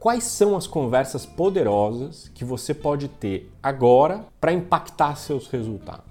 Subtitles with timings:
[0.00, 6.04] Quais são as conversas poderosas que você pode ter agora para impactar seus resultados?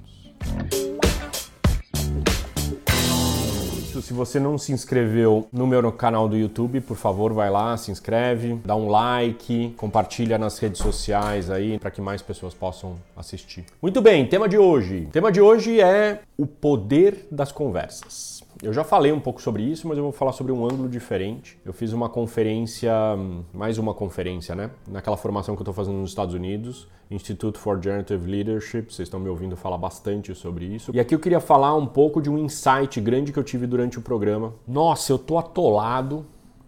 [4.03, 7.89] Se você não se inscreveu no meu canal do YouTube, por favor, vai lá, se
[7.89, 13.63] inscreve, dá um like, compartilha nas redes sociais aí para que mais pessoas possam assistir.
[13.81, 15.05] Muito bem, tema de hoje.
[15.07, 18.43] O tema de hoje é o poder das conversas.
[18.61, 21.59] Eu já falei um pouco sobre isso, mas eu vou falar sobre um ângulo diferente.
[21.63, 22.91] Eu fiz uma conferência,
[23.53, 24.71] mais uma conferência, né?
[24.87, 28.91] Naquela formação que eu estou fazendo nos Estados Unidos, Institute for Generative Leadership.
[28.91, 30.91] Vocês estão me ouvindo falar bastante sobre isso.
[30.93, 33.99] E aqui eu queria falar um pouco de um insight grande que eu tive durante
[33.99, 34.53] o programa.
[34.67, 36.25] Nossa, eu tô atolado,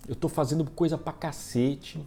[0.08, 2.00] eu tô fazendo coisa pra cacete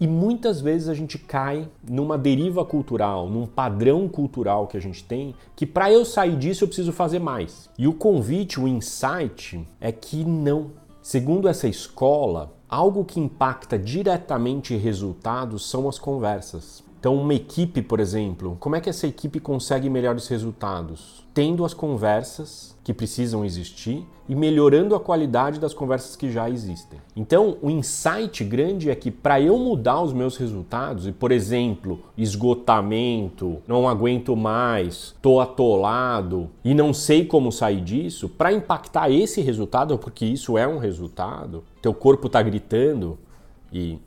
[0.00, 5.02] e muitas vezes a gente cai numa deriva cultural, num padrão cultural que a gente
[5.04, 7.68] tem, que para eu sair disso eu preciso fazer mais.
[7.76, 10.70] E o convite, o insight é que não.
[11.02, 16.84] Segundo essa escola, algo que impacta diretamente resultados são as conversas.
[16.98, 21.24] Então, uma equipe, por exemplo, como é que essa equipe consegue melhores resultados?
[21.32, 26.98] Tendo as conversas que precisam existir e melhorando a qualidade das conversas que já existem.
[27.14, 32.00] Então, o insight grande é que para eu mudar os meus resultados, e por exemplo,
[32.16, 39.40] esgotamento, não aguento mais, tô atolado e não sei como sair disso, para impactar esse
[39.40, 43.16] resultado, porque isso é um resultado, teu corpo está gritando
[43.72, 43.98] e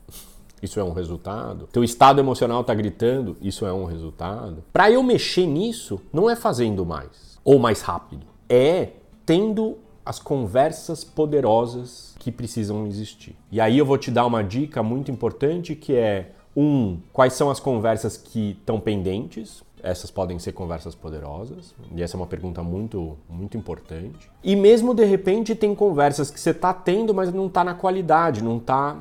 [0.62, 1.68] isso é um resultado.
[1.72, 4.64] Teu estado emocional está gritando, isso é um resultado.
[4.72, 8.90] Para eu mexer nisso, não é fazendo mais ou mais rápido, é
[9.26, 13.36] tendo as conversas poderosas que precisam existir.
[13.52, 17.50] E aí eu vou te dar uma dica muito importante que é um, quais são
[17.50, 19.64] as conversas que estão pendentes?
[19.82, 24.30] Essas podem ser conversas poderosas, e essa é uma pergunta muito, muito importante.
[24.44, 28.44] E mesmo de repente tem conversas que você está tendo, mas não está na qualidade,
[28.44, 28.98] não está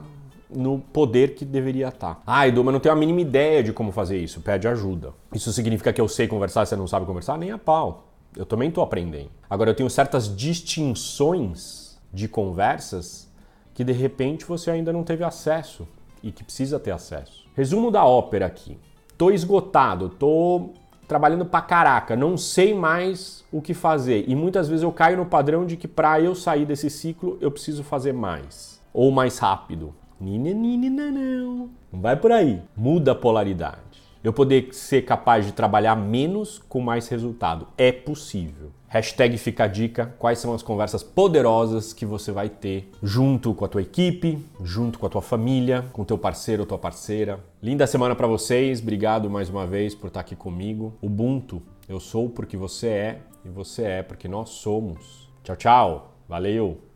[0.55, 2.23] no poder que deveria estar.
[2.27, 4.41] Ah, Edu, mas não tenho a mínima ideia de como fazer isso.
[4.41, 5.12] Pede ajuda.
[5.34, 7.39] Isso significa que eu sei conversar, você não sabe conversar?
[7.39, 8.09] Nem a pau.
[8.37, 9.31] Eu também estou aprendendo.
[9.48, 13.28] Agora, eu tenho certas distinções de conversas
[13.75, 15.87] que de repente você ainda não teve acesso
[16.22, 17.49] e que precisa ter acesso.
[17.56, 18.78] Resumo da ópera aqui.
[19.17, 20.71] Tô esgotado, tô
[21.06, 24.25] trabalhando pra caraca, não sei mais o que fazer.
[24.28, 27.50] E muitas vezes eu caio no padrão de que para eu sair desse ciclo eu
[27.50, 29.94] preciso fazer mais ou mais rápido.
[30.20, 31.70] Nina, não.
[31.91, 32.60] Não vai por aí.
[32.76, 33.78] Muda a polaridade.
[34.22, 37.66] Eu poder ser capaz de trabalhar menos com mais resultado.
[37.78, 38.70] É possível.
[38.86, 43.64] Hashtag fica a dica, quais são as conversas poderosas que você vai ter junto com
[43.64, 47.41] a tua equipe, junto com a tua família, com teu parceiro ou tua parceira.
[47.62, 50.92] Linda semana para vocês, obrigado mais uma vez por estar aqui comigo.
[51.00, 55.31] Ubuntu, eu sou porque você é e você é porque nós somos.
[55.44, 56.90] Tchau, tchau, valeu!